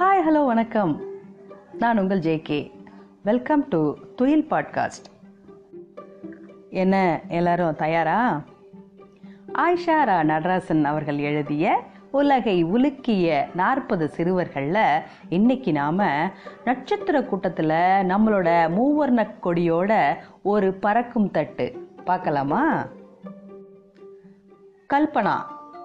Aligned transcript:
Hi 0.00 0.28
hello 0.28 0.46
வணக்கம். 0.46 1.00
நான் 1.78 1.98
உங்கள் 1.98 2.18
ஜேகே 2.18 2.70
வெல்கம் 3.24 3.68
டு 3.68 3.94
துயில் 4.16 4.46
பாட்காஸ்ட் 4.50 5.04
என்ன 6.70 7.20
எல்லாரும் 7.28 7.74
தயாரா? 7.74 8.42
ஆயிஷாரா 9.54 10.22
நடராசன் 10.22 10.84
அவர்கள் 10.84 11.18
எழுதிய 11.18 11.82
உலகை 12.10 12.64
உலுக்கிய 12.64 13.54
நாற்பது 13.54 14.08
சிறுவர்களில் 14.08 15.02
இன்னைக்கு 15.28 15.72
நாம் 15.72 16.30
நட்சத்திர 16.64 17.24
கூட்டத்தில் 17.24 17.68
நம்மளோட 18.10 18.70
மூவர்ண 18.70 19.34
கொடியோட 19.42 20.14
ஒரு 20.42 20.74
பறக்கும் 20.74 21.30
தட்டு 21.30 21.88
பார்க்கலாமா? 22.04 22.86
கல்பனா 24.94 25.34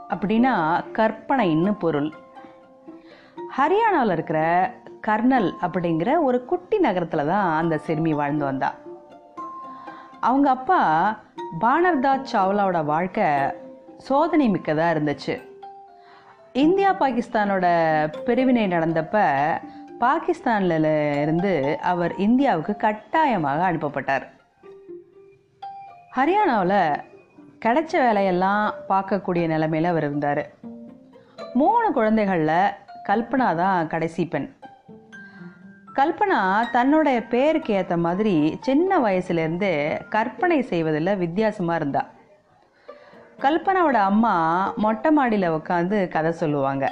அப்படின்னா 0.09 0.84
கற்பனைன்னு 0.93 1.79
பொருள். 1.79 2.11
ஹரியானாவில் 3.58 4.12
இருக்கிற 4.12 4.40
கர்னல் 5.08 5.50
அப்படிங்கிற 5.62 6.22
ஒரு 6.22 6.45
குட்டி 6.45 6.77
நகரத்தில் 6.77 7.27
தான் 7.27 7.58
அந்த 7.58 7.78
சிறுமி 7.78 8.14
வாழ்ந்து 8.14 8.45
வந்தா. 8.45 8.73
அவங்க 10.20 10.50
அப்பா 10.50 10.80
பானர்தாஸ் 11.62 12.31
சாவ்லாவோட 12.31 12.86
வாழ்க்கை 12.86 13.30
சோதனை 13.98 14.50
மிக்கதாக 14.50 15.00
இருந்துச்சு. 15.00 15.36
இந்தியா 16.54 16.94
பாகிஸ்தானோட 16.94 17.66
பிரிவினை 18.26 18.68
நடந்தப்ப 18.68 19.18
பாகிஸ்தானில் 20.00 21.22
இருந்து 21.22 21.80
அவர் 21.81 22.16
இந்தியாவுக்கு 22.16 22.76
கட்டாயமாக 22.76 23.72
அனுப்பப்பட்டார். 23.72 24.26
ஹரியானாவில் 26.17 26.80
கிடைச்ச 27.66 27.92
வேலையெல்லாம் 27.92 28.73
பார்க்கக்கூடிய 28.90 29.48
நிலைமையில் 29.48 29.90
அவர் 29.90 30.03
இருந்தார். 30.03 30.50
மூணு 31.53 31.92
குழந்தைகளில் 31.94 32.84
கல்பனா 33.08 33.56
தான் 33.56 33.88
கடைசி 33.88 34.25
பெண். 34.25 34.48
கல்பனா 35.95 36.39
தன்னுடைய 36.72 37.23
பேருக்கு 37.23 37.73
ஏற்ற 37.73 37.97
மாதிரி 37.97 38.58
சின்ன 38.62 39.00
வயசுலேருந்து 39.00 40.00
கற்பனை 40.09 40.62
செய்வதில் 40.62 41.17
வித்தியாசமாக 41.17 41.75
இருந்தா. 41.75 42.02
கல்பனாவோட 43.39 44.00
அம்மா 44.12 44.34
மொட்டை 44.75 45.12
மாடியில் 45.12 45.50
உட்காந்து 45.50 46.08
கதை 46.08 46.31
சொல்லுவாங்க. 46.31 46.86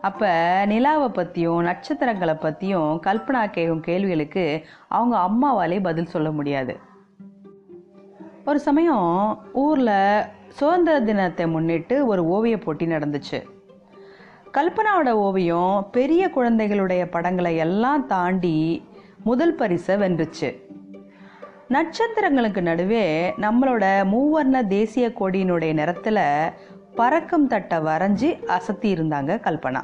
அப்போ 0.00 0.30
நிலாவை 0.66 1.08
பற்றியும் 1.08 1.62
நட்சத்திரங்களை 1.62 2.34
பற்றியும் 2.34 3.00
கல்பனா 3.06 3.50
கேட்கும் 3.50 3.80
கேள்விகளுக்கு 3.80 4.64
அவங்க 4.88 5.16
அம்மாவாலே 5.18 5.82
பதில் 5.82 6.12
சொல்ல 6.14 6.30
முடியாது. 6.30 6.78
ஒரு 8.44 8.60
சமயம் 8.60 9.08
ஊரில் 9.52 10.24
சுதந்திர 10.48 11.00
தினத்தை 11.00 11.46
முன்னிட்டு 11.46 12.06
ஒரு 12.06 12.24
ஓவிய 12.26 12.58
போட்டி 12.58 12.86
நடந்துச்சு. 12.86 13.40
கல்பனாவோட 14.58 15.10
ஓவியம் 15.10 15.88
பெரிய 15.92 16.30
குழந்தைகளுடைய 16.30 17.08
படங்களை 17.08 17.56
எல்லாம் 17.56 18.06
தாண்டி 18.06 18.84
முதல் 19.24 19.54
பரிசை 19.54 19.96
வென்றுச்சு. 19.96 20.50
நட்சத்திரங்களுக்கு 21.68 22.60
நடுவே 22.60 23.34
நம்மளோட 23.40 23.84
மூவர்ண 24.12 24.66
தேசிய 24.66 25.12
கொடியினுடைய 25.20 25.72
நிறத்தில் 25.72 26.50
பறக்கும் 26.94 27.46
தட்டை 27.46 27.78
வரைஞ்சி 27.78 28.30
அசத்தி 28.56 28.90
இருந்தாங்க 28.96 29.40
கல்பனா. 29.46 29.82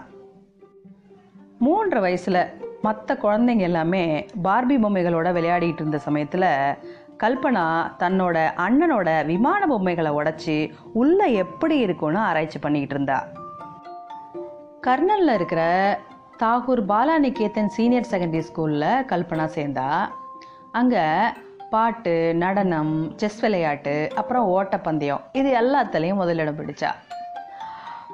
மூன்று 1.58 2.00
வயசில் 2.00 2.40
மற்ற 2.82 3.18
குழந்தைங்க 3.22 3.66
எல்லாமே 3.70 4.26
பார்பி 4.44 4.76
பொம்மைகளோட 4.84 5.30
விளையாடிட்டு 5.32 5.80
இருந்த 5.80 5.98
சமயத்தில் 5.98 6.50
கல்பனா 7.22 7.66
தன்னோட 7.98 8.50
அண்ணனோட 8.56 9.26
விமான 9.26 9.66
பொம்மைகளை 9.66 10.12
உடச்சி 10.12 10.70
உள்ளே 10.92 11.32
எப்படி 11.32 11.78
இருக்கும்னு 11.78 12.18
ஆராய்ச்சி 12.18 12.58
பண்ணிக்கிட்டு 12.58 12.94
இருந்தா. 12.94 13.46
கர்னலில் 14.86 15.32
இருக்கிற 15.34 15.62
தாகூர் 16.40 16.80
பாலாநிகேதன் 16.90 17.70
சீனியர் 17.76 18.08
செகண்டரி 18.10 18.42
ஸ்கூலில் 18.48 19.04
கல்பனா 19.10 19.46
சேர்ந்தா. 19.54 19.86
அங்கே 20.78 21.04
பாட்டு 21.70 22.12
நடனம் 22.42 22.92
செஸ் 23.20 23.40
விளையாட்டு 23.40 23.94
அப்புறம் 24.14 24.46
ஓட்டப்பந்தயம் 24.48 25.24
இது 25.32 25.50
எல்லாத்துலேயும் 25.62 26.20
முதலிடம் 26.22 26.58
பிடிச்சா. 26.60 26.90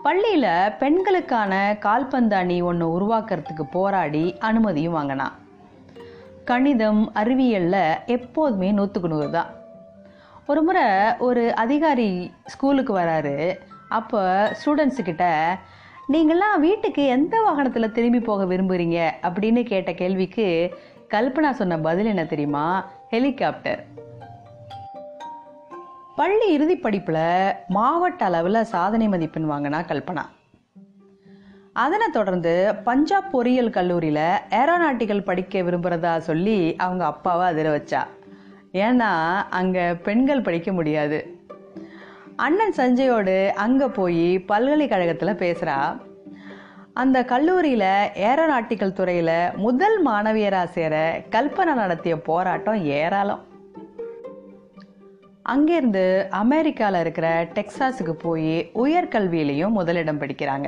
பள்ளியில் 0.03 0.73
பெண்களுக்கான 0.79 1.53
கால்பந்து 1.87 2.37
அணி 2.37 2.57
ஒன்று 2.71 2.89
உருவாக்குறதுக்கு 2.97 3.67
போராடி 3.77 4.25
அனுமதியும் 4.49 4.97
வாங்கினா. 4.99 5.29
கணிதம் 6.45 7.05
அறிவியலில் 7.23 7.83
எப்போதுமே 8.17 8.71
நூற்றுக்கு 8.73 9.09
நூறு 9.09 9.31
தான். 9.31 9.53
ஒரு 10.47 10.63
முறை 10.63 10.89
ஒரு 11.29 11.45
அதிகாரி 11.65 12.11
ஸ்கூலுக்கு 12.55 12.95
வராரு. 12.99 13.39
அப்போ 13.99 14.21
ஸ்டூடெண்ட்ஸுக்கிட்ட 14.59 15.27
நீங்களாம் 16.13 16.61
வீட்டுக்கு 16.61 17.07
எந்த 17.07 17.41
வாகனத்தில் 17.41 17.93
திரும்பி 17.93 18.21
போக 18.21 18.45
விரும்புகிறீங்க 18.45 19.11
அப்படின்னு 19.23 19.63
கேட்ட 19.63 19.93
கேள்விக்கு 19.93 20.75
கல்பனா 21.11 21.51
சொன்ன 21.51 21.79
பதில் 21.79 22.07
என்ன 22.07 22.25
தெரியுமா? 22.25 22.91
ஹெலிகாப்டர். 23.11 23.85
பள்ளி 26.17 26.53
இறுதி 26.53 26.77
படிப்பில் 26.77 27.53
மாவட்ட 27.69 28.25
அளவில் 28.25 28.65
சாதனை 28.65 29.09
மதிப்பெண் 29.09 29.51
வாங்கினா 29.51 29.81
கல்பனா. 29.85 30.23
அதனை 31.73 32.07
தொடர்ந்து 32.13 32.75
பஞ்சாப் 32.85 33.31
பொறியியல் 33.31 33.71
கல்லூரியில் 33.71 34.39
ஏரோநாட்டிக்கல் 34.51 35.25
படிக்க 35.25 35.63
விரும்புகிறதா 35.63 36.19
சொல்லி 36.19 36.77
அவங்க 36.77 37.05
அப்பாவை 37.05 37.47
அதிர 37.47 37.77
வச்சா. 37.77 38.07
ஏன்னா 38.73 39.33
அங்கே 39.51 39.95
பெண்கள் 39.95 40.43
படிக்க 40.43 40.73
முடியாது. 40.73 41.44
அண்ணன் 42.37 42.73
சஞ்சயோடு 42.73 43.53
அங்கே 43.55 43.87
போய் 43.87 44.39
பல்கலைக்கழகத்தில் 44.39 45.41
பேசுகிறா 45.43 46.01
அந்த 46.93 47.25
கல்லூரியில் 47.25 47.81
ஏரோநாட்டிக்கல் 48.15 48.93
துறையில் 48.93 49.51
முதல் 49.57 50.07
மாணவியராக 50.07 50.65
சேர 50.65 51.23
கல்பனா 51.31 51.75
நடத்திய 51.75 52.21
போராட்டம் 52.21 52.85
ஏராளம். 52.85 53.43
அங்கேருந்து 55.49 56.29
அமெரிக்காவில் 56.29 57.01
இருக்கிற 57.01 57.45
டெக்சாஸுக்கு 57.45 58.13
போய் 58.13 58.71
உயர்கல்வியிலையும் 58.75 59.77
முதலிடம் 59.79 60.21
படிக்கிறாங்க. 60.21 60.67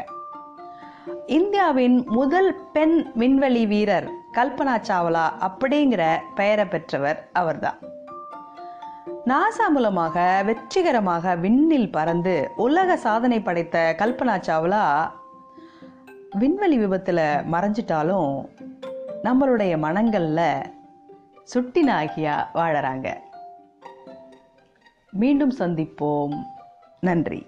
இந்தியாவின் 1.26 2.04
முதல் 2.06 2.54
பெண் 2.72 3.10
விண்வெளி 3.14 3.66
வீரர் 3.66 4.08
கல்பனா 4.32 4.76
சாவ்லா 4.88 5.26
அப்படிங்கிற 5.40 6.16
பெயரை 6.34 6.64
பெற்றவர் 6.64 7.28
அவர்தான். 7.32 7.78
நாசா 9.26 9.68
மூலமாக 9.68 10.42
வெற்றிகரமாக 10.46 11.36
விண்ணில் 11.36 11.92
பறந்து 11.92 12.50
உலக 12.56 12.96
சாதனை 12.96 13.40
படைத்த 13.40 13.94
கல்பனா 13.98 14.34
சாவ்லா 14.46 15.10
விண்வெளி 16.30 16.78
விபத்தில் 16.78 17.24
மறைஞ்சிட்டாலும் 17.52 18.48
நம்மளுடைய 19.24 19.78
மனங்களில் 19.78 20.62
சுட்டினாகியா 21.54 22.46
வாழறாங்க. 22.54 23.16
மீண்டும் 25.10 25.54
சந்திப்போம். 25.58 26.36
நன்றி. 27.00 27.46